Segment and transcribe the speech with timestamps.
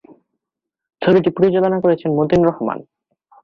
[1.01, 2.79] ছবিটি পরিচালনা করেছেন মতিন রহমান।